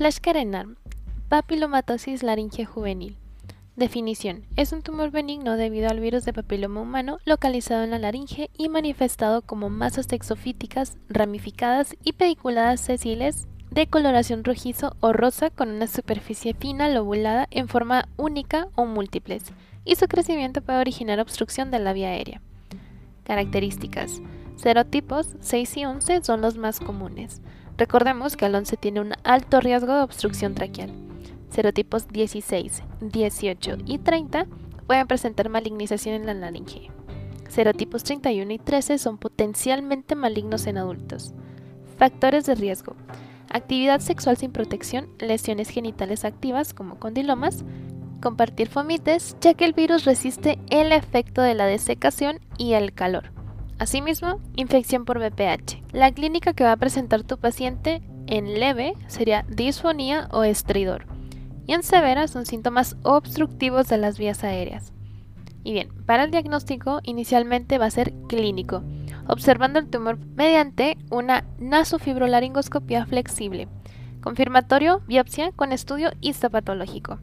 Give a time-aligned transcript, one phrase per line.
[0.00, 0.66] Flashcarenar,
[1.28, 3.18] papilomatosis laringe juvenil.
[3.76, 4.46] Definición.
[4.56, 8.70] Es un tumor benigno debido al virus de papiloma humano localizado en la laringe y
[8.70, 15.86] manifestado como masas exofíticas ramificadas y pediculadas sesiles de coloración rojizo o rosa con una
[15.86, 19.52] superficie fina lobulada en forma única o múltiples,
[19.84, 22.40] y su crecimiento puede originar obstrucción de la vía aérea.
[23.24, 24.22] Características.
[24.56, 27.42] Serotipos 6 y 11 son los más comunes.
[27.80, 30.90] Recordemos que el 11 tiene un alto riesgo de obstrucción traqueal.
[31.48, 34.46] Serotipos 16, 18 y 30
[34.86, 36.90] pueden presentar malignización en la laringe.
[37.48, 41.32] Serotipos 31 y 13 son potencialmente malignos en adultos.
[41.96, 42.96] Factores de riesgo.
[43.48, 47.64] Actividad sexual sin protección, lesiones genitales activas como condilomas,
[48.20, 53.39] compartir fomites, ya que el virus resiste el efecto de la desecación y el calor.
[53.80, 55.82] Asimismo, infección por VPH.
[55.92, 61.06] La clínica que va a presentar tu paciente en leve sería disfonía o estridor
[61.66, 64.92] y en severa son síntomas obstructivos de las vías aéreas.
[65.64, 68.82] Y bien, para el diagnóstico inicialmente va a ser clínico,
[69.26, 73.66] observando el tumor mediante una nasofibrolaringoscopia flexible.
[74.20, 77.18] Confirmatorio, biopsia con estudio histopatológico.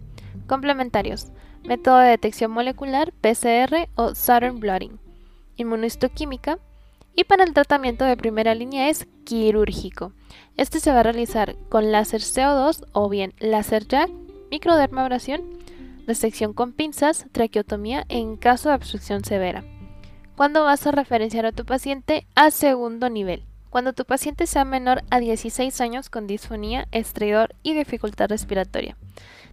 [0.47, 1.27] Complementarios,
[1.63, 5.06] método de detección molecular, PCR o Southern Blotting.
[5.57, 6.59] Inmunohistoquímica.
[7.15, 10.13] Y para el tratamiento de primera línea es quirúrgico.
[10.55, 14.09] Este se va a realizar con láser CO2 o bien láser jack
[14.51, 15.41] microdermabrasión,
[16.05, 19.63] resección con pinzas, traqueotomía en caso de obstrucción severa.
[20.35, 23.43] ¿Cuándo vas a referenciar a tu paciente a segundo nivel?
[23.77, 28.97] Cuando tu paciente sea menor a 16 años con disfonía, estridor y dificultad respiratoria.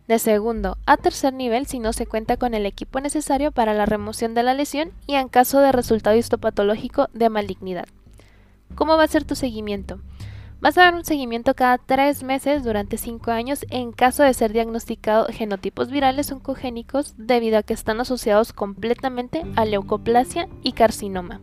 [0.09, 3.85] De segundo a tercer nivel si no se cuenta con el equipo necesario para la
[3.85, 7.85] remoción de la lesión y en caso de resultado histopatológico de malignidad.
[8.75, 10.01] ¿Cómo va a ser tu seguimiento?
[10.59, 14.55] Vas a dar un seguimiento cada tres meses durante cinco años en caso de ser
[14.55, 21.43] diagnosticado genotipos virales oncogénicos debido a que están asociados completamente a leucoplasia y carcinoma.